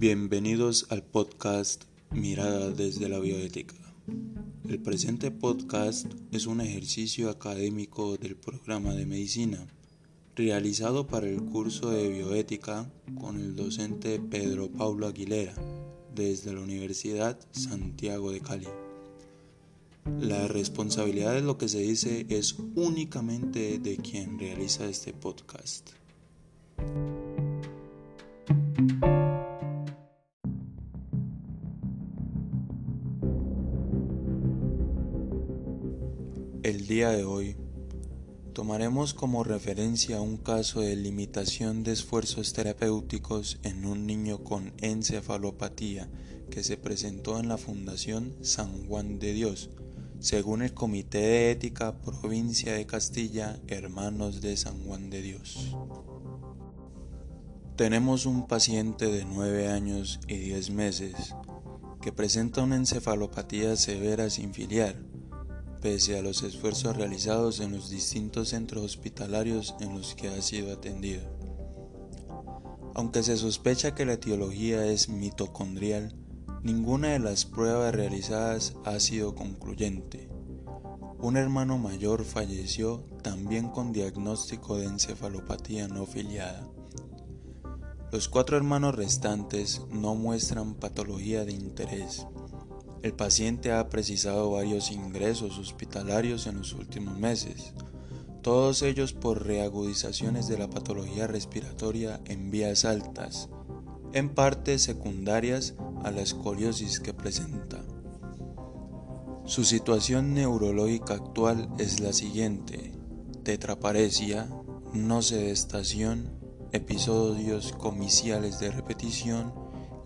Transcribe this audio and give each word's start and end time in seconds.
Bienvenidos 0.00 0.86
al 0.88 1.02
podcast 1.02 1.84
Mirada 2.10 2.70
desde 2.70 3.06
la 3.10 3.18
bioética. 3.18 3.74
El 4.66 4.80
presente 4.80 5.30
podcast 5.30 6.06
es 6.32 6.46
un 6.46 6.62
ejercicio 6.62 7.28
académico 7.28 8.16
del 8.16 8.34
programa 8.34 8.94
de 8.94 9.04
medicina 9.04 9.66
realizado 10.34 11.06
para 11.06 11.28
el 11.28 11.42
curso 11.42 11.90
de 11.90 12.08
bioética 12.08 12.90
con 13.20 13.38
el 13.38 13.54
docente 13.54 14.18
Pedro 14.18 14.70
Paulo 14.70 15.06
Aguilera 15.06 15.52
desde 16.14 16.54
la 16.54 16.60
Universidad 16.60 17.38
Santiago 17.50 18.32
de 18.32 18.40
Cali. 18.40 18.68
La 20.18 20.48
responsabilidad 20.48 21.34
de 21.34 21.42
lo 21.42 21.58
que 21.58 21.68
se 21.68 21.80
dice 21.80 22.24
es 22.30 22.56
únicamente 22.74 23.78
de 23.78 23.98
quien 23.98 24.38
realiza 24.38 24.86
este 24.86 25.12
podcast. 25.12 25.90
El 36.70 36.86
día 36.86 37.10
de 37.10 37.24
hoy 37.24 37.56
tomaremos 38.52 39.12
como 39.12 39.42
referencia 39.42 40.20
un 40.20 40.36
caso 40.36 40.80
de 40.82 40.94
limitación 40.94 41.82
de 41.82 41.90
esfuerzos 41.90 42.52
terapéuticos 42.52 43.58
en 43.64 43.84
un 43.84 44.06
niño 44.06 44.44
con 44.44 44.72
encefalopatía 44.78 46.08
que 46.48 46.62
se 46.62 46.76
presentó 46.76 47.40
en 47.40 47.48
la 47.48 47.58
Fundación 47.58 48.36
San 48.42 48.86
Juan 48.86 49.18
de 49.18 49.32
Dios, 49.32 49.70
según 50.20 50.62
el 50.62 50.72
Comité 50.72 51.18
de 51.18 51.50
Ética 51.50 52.00
Provincia 52.02 52.74
de 52.74 52.86
Castilla, 52.86 53.58
Hermanos 53.66 54.40
de 54.40 54.56
San 54.56 54.84
Juan 54.84 55.10
de 55.10 55.22
Dios. 55.22 55.76
Tenemos 57.74 58.26
un 58.26 58.46
paciente 58.46 59.06
de 59.06 59.24
9 59.24 59.66
años 59.66 60.20
y 60.28 60.36
10 60.36 60.70
meses 60.70 61.34
que 62.00 62.12
presenta 62.12 62.62
una 62.62 62.76
encefalopatía 62.76 63.74
severa 63.74 64.30
sin 64.30 64.54
filiar 64.54 65.09
pese 65.80 66.18
a 66.18 66.22
los 66.22 66.42
esfuerzos 66.42 66.96
realizados 66.96 67.60
en 67.60 67.72
los 67.72 67.90
distintos 67.90 68.50
centros 68.50 68.84
hospitalarios 68.84 69.74
en 69.80 69.96
los 69.96 70.14
que 70.14 70.28
ha 70.28 70.42
sido 70.42 70.72
atendido. 70.72 71.22
Aunque 72.94 73.22
se 73.22 73.36
sospecha 73.36 73.94
que 73.94 74.04
la 74.04 74.14
etiología 74.14 74.84
es 74.86 75.08
mitocondrial, 75.08 76.14
ninguna 76.62 77.08
de 77.08 77.18
las 77.18 77.44
pruebas 77.44 77.94
realizadas 77.94 78.74
ha 78.84 78.98
sido 79.00 79.34
concluyente. 79.34 80.28
Un 81.18 81.36
hermano 81.36 81.78
mayor 81.78 82.24
falleció 82.24 83.04
también 83.22 83.68
con 83.68 83.92
diagnóstico 83.92 84.76
de 84.76 84.86
encefalopatía 84.86 85.86
no 85.86 86.06
filiada. 86.06 86.66
Los 88.10 88.28
cuatro 88.28 88.56
hermanos 88.56 88.96
restantes 88.96 89.82
no 89.90 90.14
muestran 90.14 90.74
patología 90.74 91.44
de 91.44 91.52
interés. 91.52 92.26
El 93.02 93.14
paciente 93.14 93.72
ha 93.72 93.88
precisado 93.88 94.50
varios 94.50 94.90
ingresos 94.90 95.58
hospitalarios 95.58 96.46
en 96.46 96.58
los 96.58 96.74
últimos 96.74 97.18
meses, 97.18 97.72
todos 98.42 98.82
ellos 98.82 99.12
por 99.12 99.46
reagudizaciones 99.46 100.48
de 100.48 100.58
la 100.58 100.68
patología 100.68 101.26
respiratoria 101.26 102.20
en 102.26 102.50
vías 102.50 102.84
altas, 102.84 103.48
en 104.12 104.28
parte 104.28 104.78
secundarias 104.78 105.74
a 106.02 106.10
la 106.10 106.20
escoliosis 106.20 107.00
que 107.00 107.14
presenta. 107.14 107.78
Su 109.44 109.64
situación 109.64 110.34
neurológica 110.34 111.14
actual 111.14 111.68
es 111.78 112.00
la 112.00 112.12
siguiente, 112.12 112.92
tetraparesia, 113.42 114.48
no 114.92 115.22
sedestación, 115.22 116.30
episodios 116.72 117.72
comiciales 117.72 118.60
de 118.60 118.70
repetición, 118.70 119.52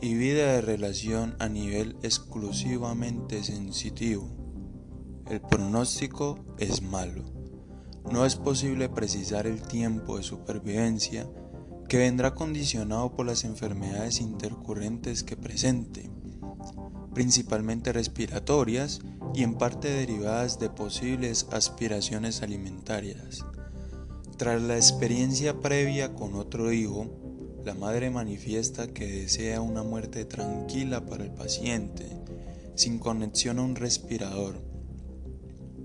y 0.00 0.14
vida 0.14 0.52
de 0.52 0.60
relación 0.60 1.36
a 1.38 1.48
nivel 1.48 1.96
exclusivamente 2.02 3.42
sensitivo. 3.42 4.28
El 5.30 5.40
pronóstico 5.40 6.38
es 6.58 6.82
malo. 6.82 7.24
No 8.12 8.26
es 8.26 8.36
posible 8.36 8.90
precisar 8.90 9.46
el 9.46 9.62
tiempo 9.62 10.18
de 10.18 10.22
supervivencia 10.22 11.26
que 11.88 11.98
vendrá 11.98 12.34
condicionado 12.34 13.14
por 13.14 13.26
las 13.26 13.44
enfermedades 13.44 14.20
intercurrentes 14.20 15.22
que 15.22 15.36
presente, 15.36 16.10
principalmente 17.14 17.92
respiratorias 17.92 19.00
y 19.34 19.42
en 19.42 19.54
parte 19.54 19.88
derivadas 19.88 20.58
de 20.58 20.68
posibles 20.70 21.46
aspiraciones 21.50 22.42
alimentarias. 22.42 23.44
Tras 24.36 24.60
la 24.60 24.76
experiencia 24.76 25.60
previa 25.60 26.14
con 26.14 26.34
otro 26.34 26.72
hijo, 26.72 27.23
la 27.64 27.72
madre 27.72 28.10
manifiesta 28.10 28.88
que 28.88 29.06
desea 29.06 29.62
una 29.62 29.82
muerte 29.82 30.26
tranquila 30.26 31.06
para 31.06 31.24
el 31.24 31.30
paciente, 31.30 32.06
sin 32.74 32.98
conexión 32.98 33.58
a 33.58 33.62
un 33.62 33.74
respirador. 33.74 34.60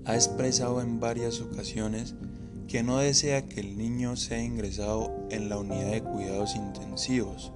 Ha 0.04 0.14
expresado 0.14 0.82
en 0.82 1.00
varias 1.00 1.40
ocasiones 1.40 2.14
que 2.68 2.82
no 2.82 2.98
desea 2.98 3.46
que 3.46 3.60
el 3.60 3.78
niño 3.78 4.16
sea 4.16 4.42
ingresado 4.42 5.10
en 5.30 5.48
la 5.48 5.58
unidad 5.58 5.92
de 5.92 6.02
cuidados 6.02 6.54
intensivos, 6.54 7.50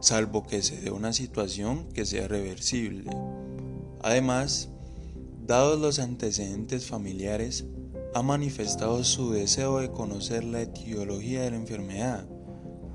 salvo 0.00 0.46
que 0.46 0.62
se 0.62 0.80
dé 0.80 0.92
una 0.92 1.12
situación 1.12 1.88
que 1.92 2.06
sea 2.06 2.28
reversible. 2.28 3.10
Además, 4.02 4.68
dados 5.46 5.80
los 5.80 5.98
antecedentes 5.98 6.86
familiares, 6.86 7.64
ha 8.14 8.22
manifestado 8.22 9.02
su 9.02 9.32
deseo 9.32 9.80
de 9.80 9.90
conocer 9.90 10.44
la 10.44 10.62
etiología 10.62 11.42
de 11.42 11.50
la 11.50 11.56
enfermedad 11.56 12.28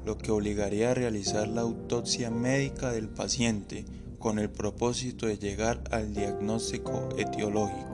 lo 0.05 0.17
que 0.17 0.31
obligaría 0.31 0.91
a 0.91 0.93
realizar 0.93 1.47
la 1.47 1.61
autopsia 1.61 2.29
médica 2.29 2.91
del 2.91 3.09
paciente 3.09 3.85
con 4.19 4.39
el 4.39 4.49
propósito 4.49 5.27
de 5.27 5.37
llegar 5.37 5.83
al 5.91 6.13
diagnóstico 6.13 7.09
etiológico. 7.17 7.93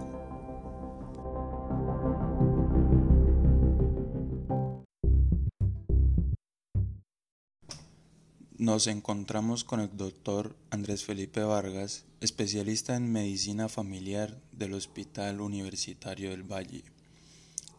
Nos 8.60 8.88
encontramos 8.88 9.64
con 9.64 9.80
el 9.80 9.96
doctor 9.96 10.56
Andrés 10.70 11.06
Felipe 11.06 11.42
Vargas, 11.42 12.06
especialista 12.20 12.98
en 12.98 13.10
medicina 13.10 13.70
familiar 13.70 14.38
del 14.52 14.74
Hospital 14.74 15.40
Universitario 15.40 16.32
del 16.32 16.44
Valle. 16.44 16.84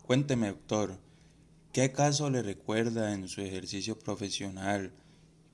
Cuénteme, 0.06 0.48
doctor, 0.48 0.98
¿Qué 1.72 1.92
caso 1.92 2.31
le 2.31 2.42
recuerda 2.42 3.14
en 3.14 3.28
su 3.28 3.42
ejercicio 3.42 3.97
profesional 3.97 4.91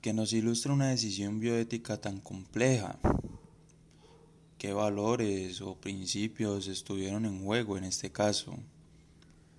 que 0.00 0.14
nos 0.14 0.32
ilustra 0.32 0.72
una 0.72 0.88
decisión 0.88 1.40
bioética 1.40 2.00
tan 2.00 2.20
compleja? 2.20 2.98
¿Qué 4.56 4.72
valores 4.72 5.60
o 5.60 5.74
principios 5.74 6.68
estuvieron 6.68 7.26
en 7.26 7.44
juego 7.44 7.76
en 7.76 7.84
este 7.84 8.12
caso? 8.12 8.56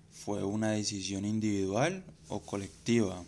¿Fue 0.10 0.44
una 0.44 0.72
decisión 0.72 1.26
individual 1.26 2.04
o 2.28 2.40
colectiva? 2.40 3.24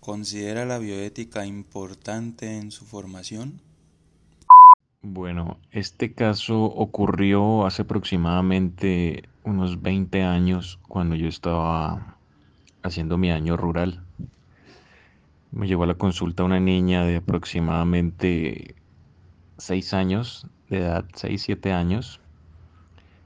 ¿Considera 0.00 0.66
la 0.66 0.78
bioética 0.78 1.46
importante 1.46 2.58
en 2.58 2.70
su 2.70 2.84
formación? 2.84 3.62
Bueno, 5.06 5.58
este 5.70 6.14
caso 6.14 6.64
ocurrió 6.64 7.66
hace 7.66 7.82
aproximadamente 7.82 9.28
unos 9.42 9.82
20 9.82 10.22
años 10.22 10.80
cuando 10.88 11.14
yo 11.14 11.28
estaba 11.28 12.16
haciendo 12.82 13.18
mi 13.18 13.30
año 13.30 13.58
rural. 13.58 14.02
Me 15.52 15.66
llevó 15.66 15.82
a 15.82 15.88
la 15.88 15.96
consulta 15.96 16.42
una 16.42 16.58
niña 16.58 17.04
de 17.04 17.16
aproximadamente 17.16 18.76
6 19.58 19.92
años 19.92 20.46
de 20.70 20.78
edad, 20.78 21.04
6, 21.12 21.42
7 21.42 21.74
años. 21.74 22.18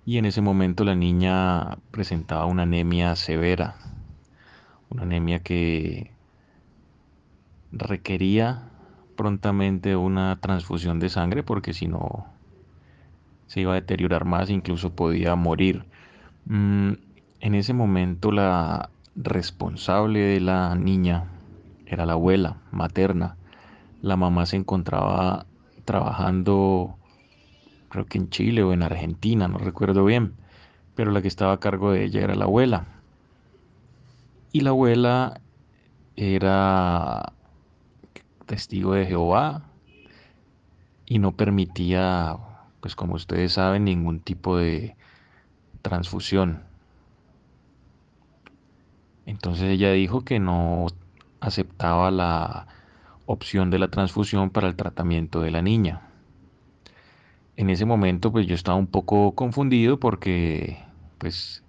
Y 0.04 0.18
en 0.18 0.24
ese 0.24 0.40
momento 0.40 0.82
la 0.82 0.96
niña 0.96 1.78
presentaba 1.92 2.46
una 2.46 2.64
anemia 2.64 3.14
severa, 3.14 3.76
una 4.90 5.04
anemia 5.04 5.44
que 5.44 6.10
requería 7.70 8.68
prontamente 9.18 9.96
una 9.96 10.38
transfusión 10.40 11.00
de 11.00 11.10
sangre 11.10 11.42
porque 11.42 11.74
si 11.74 11.88
no 11.88 12.26
se 13.48 13.60
iba 13.60 13.72
a 13.72 13.74
deteriorar 13.74 14.24
más, 14.24 14.48
incluso 14.48 14.90
podía 14.90 15.34
morir. 15.34 15.84
Mm, 16.46 16.92
en 17.40 17.54
ese 17.56 17.74
momento 17.74 18.30
la 18.30 18.90
responsable 19.16 20.20
de 20.20 20.40
la 20.40 20.76
niña 20.76 21.24
era 21.84 22.06
la 22.06 22.12
abuela 22.12 22.58
materna. 22.70 23.36
La 24.02 24.16
mamá 24.16 24.46
se 24.46 24.54
encontraba 24.54 25.46
trabajando, 25.84 26.94
creo 27.88 28.06
que 28.06 28.18
en 28.18 28.30
Chile 28.30 28.62
o 28.62 28.72
en 28.72 28.84
Argentina, 28.84 29.48
no 29.48 29.58
recuerdo 29.58 30.04
bien, 30.04 30.34
pero 30.94 31.10
la 31.10 31.22
que 31.22 31.28
estaba 31.28 31.54
a 31.54 31.60
cargo 31.60 31.90
de 31.90 32.04
ella 32.04 32.22
era 32.22 32.36
la 32.36 32.44
abuela. 32.44 32.86
Y 34.52 34.60
la 34.60 34.70
abuela 34.70 35.40
era 36.14 37.32
testigo 38.48 38.94
de 38.94 39.06
Jehová 39.06 39.62
y 41.06 41.20
no 41.20 41.36
permitía, 41.36 42.36
pues 42.80 42.96
como 42.96 43.14
ustedes 43.14 43.52
saben, 43.52 43.84
ningún 43.84 44.18
tipo 44.18 44.56
de 44.56 44.96
transfusión. 45.82 46.64
Entonces 49.26 49.68
ella 49.70 49.92
dijo 49.92 50.24
que 50.24 50.40
no 50.40 50.86
aceptaba 51.38 52.10
la 52.10 52.66
opción 53.26 53.70
de 53.70 53.78
la 53.78 53.88
transfusión 53.88 54.50
para 54.50 54.66
el 54.66 54.74
tratamiento 54.74 55.40
de 55.40 55.50
la 55.52 55.62
niña. 55.62 56.02
En 57.56 57.70
ese 57.70 57.84
momento 57.84 58.32
pues 58.32 58.46
yo 58.46 58.54
estaba 58.54 58.78
un 58.78 58.86
poco 58.86 59.34
confundido 59.34 60.00
porque 60.00 60.78
pues 61.18 61.62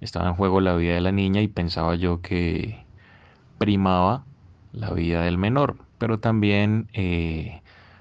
estaba 0.00 0.28
en 0.28 0.34
juego 0.34 0.60
la 0.60 0.76
vida 0.76 0.94
de 0.94 1.00
la 1.00 1.12
niña 1.12 1.42
y 1.42 1.48
pensaba 1.48 1.96
yo 1.96 2.20
que 2.22 2.86
primaba 3.58 4.24
la 4.72 4.92
vida 4.92 5.22
del 5.22 5.36
menor, 5.36 5.78
pero 6.00 6.18
también 6.18 6.88
eh, 6.94 7.60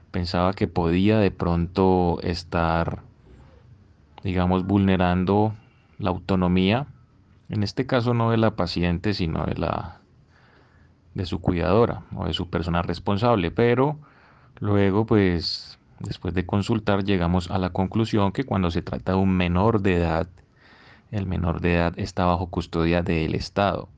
pensaba 0.09 0.53
que 0.53 0.69
podía 0.69 1.19
de 1.19 1.31
pronto 1.31 2.17
estar, 2.23 3.03
digamos, 4.23 4.65
vulnerando 4.65 5.53
la 5.97 6.09
autonomía, 6.09 6.87
en 7.49 7.61
este 7.61 7.85
caso 7.85 8.13
no 8.13 8.31
de 8.31 8.37
la 8.37 8.55
paciente, 8.55 9.13
sino 9.13 9.45
de 9.45 9.55
la 9.55 9.99
de 11.13 11.25
su 11.25 11.41
cuidadora 11.41 12.03
o 12.15 12.25
de 12.25 12.33
su 12.33 12.49
persona 12.49 12.81
responsable, 12.81 13.51
pero 13.51 13.99
luego 14.61 15.05
pues 15.05 15.77
después 15.99 16.33
de 16.33 16.45
consultar 16.45 17.03
llegamos 17.03 17.51
a 17.51 17.57
la 17.57 17.71
conclusión 17.71 18.31
que 18.31 18.45
cuando 18.45 18.71
se 18.71 18.81
trata 18.81 19.11
de 19.11 19.17
un 19.17 19.35
menor 19.35 19.81
de 19.81 19.97
edad, 19.97 20.29
el 21.11 21.25
menor 21.25 21.59
de 21.59 21.75
edad 21.75 21.93
está 21.97 22.23
bajo 22.23 22.47
custodia 22.47 23.01
del 23.01 23.35
Estado, 23.35 23.89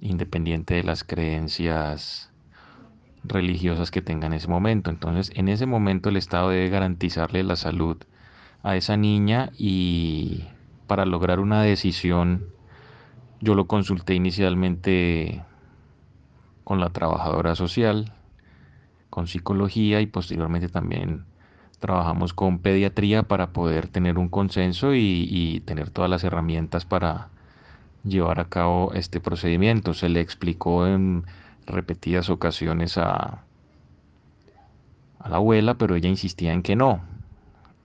independiente 0.00 0.74
de 0.74 0.82
las 0.82 1.02
creencias 1.02 2.29
religiosas 3.24 3.90
que 3.90 4.02
tenga 4.02 4.26
en 4.26 4.32
ese 4.32 4.48
momento. 4.48 4.90
Entonces, 4.90 5.30
en 5.34 5.48
ese 5.48 5.66
momento 5.66 6.08
el 6.08 6.16
Estado 6.16 6.50
debe 6.50 6.68
garantizarle 6.68 7.42
la 7.42 7.56
salud 7.56 7.96
a 8.62 8.76
esa 8.76 8.96
niña 8.96 9.50
y 9.56 10.44
para 10.86 11.06
lograr 11.06 11.40
una 11.40 11.62
decisión, 11.62 12.46
yo 13.40 13.54
lo 13.54 13.66
consulté 13.66 14.14
inicialmente 14.14 15.42
con 16.64 16.80
la 16.80 16.90
trabajadora 16.90 17.54
social, 17.54 18.12
con 19.08 19.26
psicología 19.26 20.00
y 20.00 20.06
posteriormente 20.06 20.68
también 20.68 21.24
trabajamos 21.80 22.34
con 22.34 22.58
pediatría 22.58 23.24
para 23.24 23.52
poder 23.52 23.88
tener 23.88 24.18
un 24.18 24.28
consenso 24.28 24.94
y, 24.94 25.62
tener 25.64 25.90
todas 25.90 26.10
las 26.10 26.22
herramientas 26.22 26.84
para 26.84 27.28
llevar 28.04 28.38
a 28.38 28.44
cabo 28.44 28.92
este 28.94 29.20
procedimiento. 29.20 29.94
Se 29.94 30.08
le 30.08 30.20
explicó 30.20 30.86
en 30.86 31.24
repetidas 31.70 32.30
ocasiones 32.30 32.98
a, 32.98 33.44
a 35.18 35.28
la 35.28 35.36
abuela, 35.36 35.74
pero 35.74 35.94
ella 35.94 36.08
insistía 36.08 36.52
en 36.52 36.62
que 36.62 36.76
no. 36.76 37.00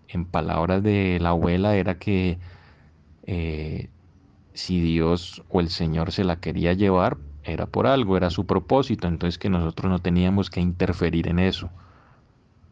En 0.08 0.26
palabras 0.26 0.84
de 0.84 1.20
la 1.22 1.30
abuela 1.30 1.76
era 1.76 1.98
que 1.98 2.38
eh, 3.24 3.90
si 4.54 4.80
Dios 4.80 5.44
o 5.50 5.60
el 5.60 5.70
Señor 5.70 6.12
se 6.12 6.24
la 6.24 6.38
quería 6.38 6.74
llevar, 6.74 7.18
era 7.44 7.68
por 7.68 7.88
algo, 7.88 8.18
era 8.18 8.30
su 8.30 8.46
propósito, 8.46 9.08
entonces 9.08 9.38
que 9.38 9.50
nosotros 9.50 9.92
no 9.92 10.00
teníamos 10.00 10.50
que 10.50 10.62
interferir 10.62 11.28
en 11.28 11.40
eso. 11.40 11.70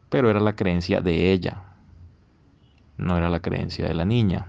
Pero 0.10 0.30
era 0.30 0.40
la 0.40 0.56
creencia 0.56 1.02
de 1.02 1.32
ella, 1.32 1.64
no 2.98 3.18
era 3.18 3.30
la 3.30 3.42
creencia 3.42 3.88
de 3.88 3.94
la 3.94 4.06
niña. 4.06 4.48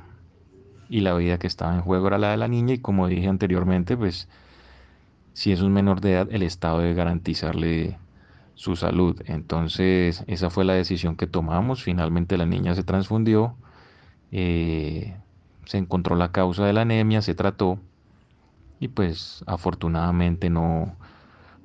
Y 0.88 1.00
la 1.00 1.14
vida 1.14 1.38
que 1.38 1.46
estaba 1.46 1.75
en 1.75 1.81
juego 1.81 2.06
era 2.06 2.19
la 2.19 2.31
de 2.31 2.37
la 2.37 2.49
niña 2.49 2.75
y 2.75 2.78
como 2.78 3.08
dije 3.08 3.28
anteriormente, 3.28 3.96
pues 3.96 4.28
si 5.34 5.52
es 5.52 5.60
un 5.60 5.72
menor 5.72 6.00
de 6.00 6.12
edad, 6.12 6.28
el 6.31 6.42
Estado 6.42 6.78
debe 6.78 6.94
garantizarle 6.94 7.98
su 8.54 8.76
salud. 8.76 9.20
Entonces 9.26 10.25
esa 10.26 10.48
fue 10.50 10.64
la 10.64 10.75
decisión 10.75 11.16
que 11.16 11.26
tomamos. 11.26 11.82
Finalmente 11.82 12.38
la 12.38 12.46
niña 12.46 12.75
se 12.75 12.84
transfundió, 12.84 13.56
eh, 14.32 15.16
se 15.66 15.78
encontró 15.78 16.16
la 16.16 16.32
causa 16.32 16.64
de 16.64 16.72
la 16.72 16.82
anemia, 16.82 17.20
se 17.20 17.34
trató 17.34 17.81
y 18.81 18.88
pues 18.88 19.44
afortunadamente 19.46 20.50
no, 20.50 20.96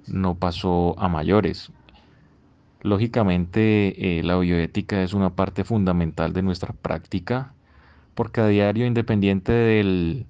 no 0.08 0.36
pasó 0.36 0.96
a 1.00 1.08
mayores. 1.08 1.72
Lógicamente 2.82 4.20
eh, 4.20 4.24
la 4.24 4.38
bioética 4.38 5.04
es 5.04 5.14
una 5.14 5.36
parte 5.36 5.64
fundamental 5.64 6.34
de 6.34 6.42
nuestra 6.42 6.74
práctica 6.74 7.54
porque 8.16 8.42
a 8.42 8.48
diario, 8.48 8.86
independiente 8.86 9.52
del 9.52 10.26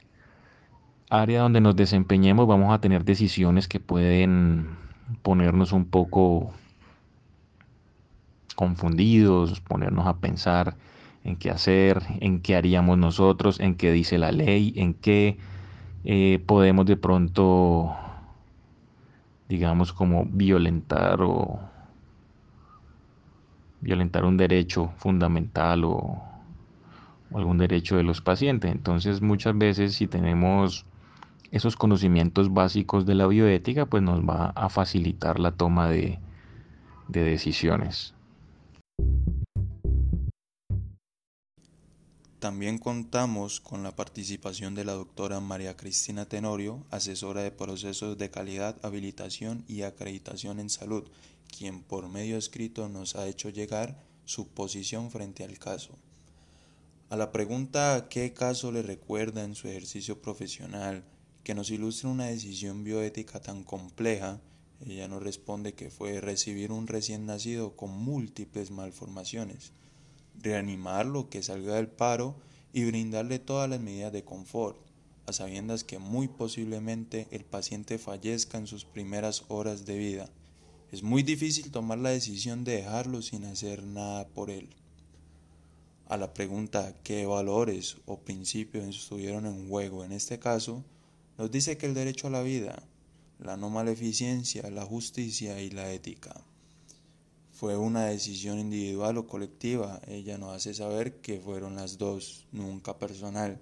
área 1.09 1.41
donde 1.41 1.61
nos 1.61 1.75
desempeñemos, 1.75 2.47
vamos 2.47 2.73
a 2.73 2.79
tener 2.79 3.03
decisiones 3.03 3.67
que 3.67 3.79
pueden 3.79 4.69
ponernos 5.23 5.71
un 5.71 5.85
poco 5.85 6.53
confundidos, 8.55 9.59
ponernos 9.61 10.05
a 10.05 10.17
pensar 10.17 10.75
en 11.23 11.35
qué 11.35 11.49
hacer, 11.49 12.01
en 12.19 12.41
qué 12.41 12.55
haríamos 12.55 12.97
nosotros, 12.97 13.59
en 13.59 13.75
qué 13.75 13.91
dice 13.91 14.17
la 14.17 14.31
ley, 14.31 14.73
en 14.75 14.93
qué 14.93 15.37
eh, 16.03 16.43
podemos 16.45 16.85
de 16.85 16.97
pronto, 16.97 17.95
digamos, 19.47 19.93
como 19.93 20.25
violentar 20.25 21.21
o 21.21 21.59
violentar 23.81 24.25
un 24.25 24.37
derecho 24.37 24.91
fundamental 24.97 25.85
o, 25.85 26.21
o 27.31 27.37
algún 27.37 27.57
derecho 27.57 27.97
de 27.97 28.03
los 28.03 28.21
pacientes. 28.21 28.71
Entonces, 28.71 29.21
muchas 29.21 29.57
veces 29.57 29.95
si 29.95 30.07
tenemos 30.07 30.85
esos 31.51 31.75
conocimientos 31.75 32.53
básicos 32.53 33.05
de 33.05 33.15
la 33.15 33.27
bioética, 33.27 33.85
pues 33.85 34.03
nos 34.03 34.21
va 34.21 34.51
a 34.55 34.69
facilitar 34.69 35.39
la 35.39 35.51
toma 35.51 35.89
de, 35.89 36.19
de 37.07 37.23
decisiones. 37.23 38.13
También 42.39 42.77
contamos 42.77 43.59
con 43.59 43.83
la 43.83 43.97
participación 43.97 44.73
de 44.73 44.85
la 44.85 44.93
doctora 44.93 45.41
María 45.41 45.75
Cristina 45.75 46.25
Tenorio, 46.25 46.85
asesora 46.89 47.41
de 47.41 47.51
procesos 47.51 48.17
de 48.17 48.31
calidad, 48.31 48.77
habilitación 48.81 49.65
y 49.67 49.81
acreditación 49.81 50.61
en 50.61 50.69
salud, 50.69 51.03
quien 51.49 51.81
por 51.81 52.07
medio 52.07 52.37
escrito 52.37 52.87
nos 52.87 53.17
ha 53.17 53.27
hecho 53.27 53.49
llegar 53.49 54.01
su 54.23 54.47
posición 54.47 55.11
frente 55.11 55.43
al 55.43 55.59
caso. 55.59 55.97
A 57.09 57.17
la 57.17 57.33
pregunta 57.33 58.07
¿qué 58.09 58.31
caso 58.33 58.71
le 58.71 58.83
recuerda 58.83 59.43
en 59.43 59.55
su 59.55 59.67
ejercicio 59.67 60.21
profesional 60.21 61.03
que 61.49 61.55
nos 61.55 61.71
ilustre 61.71 62.07
una 62.07 62.27
decisión 62.27 62.83
bioética 62.83 63.41
tan 63.41 63.63
compleja? 63.63 64.39
Ella 64.85 65.07
nos 65.07 65.23
responde 65.23 65.73
que 65.73 65.89
fue 65.89 66.21
recibir 66.21 66.71
un 66.71 66.85
recién 66.85 67.25
nacido 67.25 67.75
con 67.75 67.89
múltiples 67.89 68.69
malformaciones 68.69 69.71
reanimarlo, 70.39 71.31
que 71.31 71.41
salga 71.41 71.73
del 71.73 71.87
paro 71.87 72.35
y 72.71 72.85
brindarle 72.85 73.39
todas 73.39 73.67
las 73.67 73.79
medidas 73.79 74.13
de 74.13 74.23
confort, 74.23 74.77
a 75.25 75.33
sabiendas 75.33 75.83
que 75.83 75.97
muy 75.97 76.27
posiblemente 76.27 77.27
el 77.31 77.45
paciente 77.45 77.97
fallezca 77.97 78.59
en 78.59 78.67
sus 78.67 78.85
primeras 78.85 79.45
horas 79.47 79.87
de 79.87 79.97
vida. 79.97 80.29
Es 80.91 81.01
muy 81.01 81.23
difícil 81.23 81.71
tomar 81.71 81.97
la 81.97 82.11
decisión 82.11 82.63
de 82.63 82.73
dejarlo 82.73 83.23
sin 83.23 83.45
hacer 83.45 83.81
nada 83.81 84.27
por 84.27 84.51
él. 84.51 84.69
A 86.09 86.15
la 86.15 86.31
pregunta 86.31 86.95
qué 87.03 87.25
valores 87.25 87.97
o 88.05 88.19
principios 88.19 88.85
estuvieron 88.85 89.47
en 89.47 89.67
juego 89.67 90.05
en 90.05 90.11
este 90.11 90.37
caso, 90.37 90.83
nos 91.39 91.49
dice 91.49 91.77
que 91.77 91.85
el 91.85 91.93
derecho 91.93 92.27
a 92.27 92.31
la 92.31 92.41
vida, 92.41 92.83
la 93.39 93.55
no 93.55 93.69
maleficencia, 93.69 94.69
la 94.69 94.85
justicia 94.85 95.61
y 95.61 95.69
la 95.69 95.89
ética 95.93 96.35
fue 97.53 97.77
una 97.77 98.05
decisión 98.05 98.59
individual 98.59 99.17
o 99.17 99.25
colectiva. 99.25 100.01
Ella 100.05 100.37
nos 100.37 100.53
hace 100.53 100.73
saber 100.73 101.21
que 101.21 101.39
fueron 101.39 101.75
las 101.75 101.97
dos, 101.97 102.45
nunca 102.51 102.99
personal, 102.99 103.57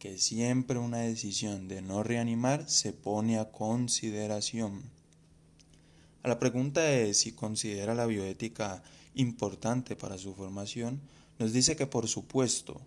que 0.00 0.18
siempre 0.18 0.80
una 0.80 0.98
decisión 0.98 1.68
de 1.68 1.82
no 1.82 2.02
reanimar 2.02 2.68
se 2.68 2.92
pone 2.92 3.38
a 3.38 3.52
consideración. 3.52 4.82
A 6.24 6.28
la 6.28 6.40
pregunta 6.40 6.80
de 6.80 7.14
si 7.14 7.30
considera 7.30 7.94
la 7.94 8.06
bioética 8.06 8.82
importante 9.14 9.94
para 9.94 10.18
su 10.18 10.34
formación, 10.34 11.00
nos 11.38 11.52
dice 11.52 11.76
que 11.76 11.86
por 11.86 12.08
supuesto, 12.08 12.80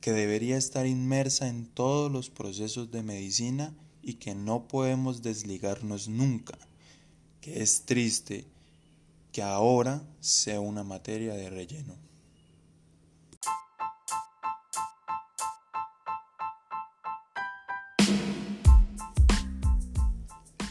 que 0.00 0.12
debería 0.12 0.56
estar 0.56 0.86
inmersa 0.86 1.48
en 1.48 1.66
todos 1.66 2.10
los 2.10 2.30
procesos 2.30 2.90
de 2.90 3.02
medicina 3.02 3.74
y 4.02 4.14
que 4.14 4.34
no 4.34 4.66
podemos 4.66 5.22
desligarnos 5.22 6.08
nunca, 6.08 6.58
que 7.40 7.62
es 7.62 7.82
triste 7.82 8.46
que 9.32 9.42
ahora 9.42 10.02
sea 10.20 10.60
una 10.60 10.84
materia 10.84 11.34
de 11.34 11.50
relleno. 11.50 11.94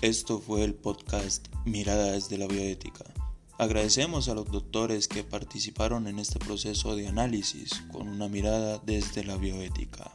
Esto 0.01 0.39
fue 0.39 0.63
el 0.63 0.74
podcast 0.74 1.48
Miradas 1.65 2.29
de 2.29 2.38
la 2.38 2.48
Bioética. 2.48 3.18
Agradecemos 3.60 4.30
a 4.30 4.36
los 4.36 4.50
doctores 4.50 5.10
que 5.10 5.25
participaron 5.25 6.08
en 6.08 6.18
este 6.18 6.39
proceso 6.39 6.96
de 6.96 7.10
análisis 7.10 7.84
con 7.92 8.08
una 8.08 8.30
mirada 8.30 8.80
desde 8.86 9.25
la 9.25 9.36
bioética. 9.36 10.13